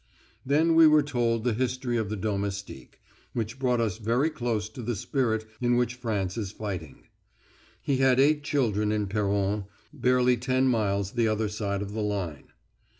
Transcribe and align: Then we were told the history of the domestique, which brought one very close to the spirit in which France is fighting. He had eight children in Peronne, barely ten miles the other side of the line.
Then 0.43 0.73
we 0.73 0.87
were 0.87 1.03
told 1.03 1.43
the 1.43 1.53
history 1.53 1.95
of 1.95 2.09
the 2.09 2.15
domestique, 2.15 2.99
which 3.33 3.59
brought 3.59 3.79
one 3.79 3.91
very 4.01 4.31
close 4.31 4.67
to 4.67 4.81
the 4.81 4.95
spirit 4.95 5.45
in 5.61 5.77
which 5.77 5.93
France 5.93 6.39
is 6.39 6.51
fighting. 6.51 7.03
He 7.83 7.97
had 7.97 8.19
eight 8.19 8.43
children 8.43 8.91
in 8.91 9.05
Peronne, 9.05 9.65
barely 9.93 10.37
ten 10.37 10.65
miles 10.65 11.11
the 11.11 11.27
other 11.27 11.47
side 11.49 11.83
of 11.83 11.91
the 11.93 12.01
line. 12.01 12.45